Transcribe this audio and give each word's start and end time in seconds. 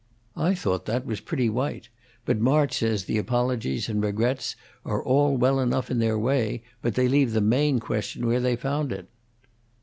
I 0.35 0.55
thought 0.55 0.87
that 0.87 1.05
was 1.05 1.19
pretty 1.21 1.47
white, 1.47 1.89
but 2.25 2.39
March 2.39 2.79
says 2.79 3.05
the 3.05 3.19
apologies 3.19 3.87
and 3.87 4.03
regrets 4.03 4.55
are 4.83 5.03
all 5.03 5.37
well 5.37 5.59
enough 5.59 5.91
in 5.91 5.99
their 5.99 6.17
way, 6.17 6.63
but 6.81 6.95
they 6.95 7.07
leave 7.07 7.33
the 7.33 7.39
main 7.39 7.77
question 7.79 8.25
where 8.25 8.41
they 8.41 8.55
found 8.55 8.91
it." 8.91 9.11